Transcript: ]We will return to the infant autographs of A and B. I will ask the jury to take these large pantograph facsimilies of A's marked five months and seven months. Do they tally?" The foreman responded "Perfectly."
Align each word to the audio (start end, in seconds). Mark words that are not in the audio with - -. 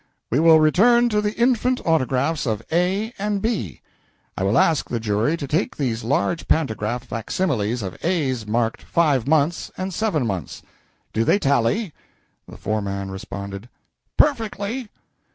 ]We 0.31 0.39
will 0.39 0.59
return 0.59 1.09
to 1.09 1.21
the 1.21 1.35
infant 1.37 1.79
autographs 1.85 2.47
of 2.47 2.63
A 2.71 3.13
and 3.19 3.39
B. 3.39 3.81
I 4.35 4.41
will 4.43 4.57
ask 4.57 4.89
the 4.89 4.99
jury 4.99 5.37
to 5.37 5.47
take 5.47 5.77
these 5.77 6.03
large 6.03 6.47
pantograph 6.47 7.05
facsimilies 7.05 7.83
of 7.83 8.03
A's 8.03 8.47
marked 8.47 8.81
five 8.81 9.27
months 9.27 9.69
and 9.77 9.93
seven 9.93 10.25
months. 10.25 10.63
Do 11.13 11.23
they 11.23 11.37
tally?" 11.37 11.93
The 12.47 12.57
foreman 12.57 13.11
responded 13.11 13.69
"Perfectly." 14.17 14.89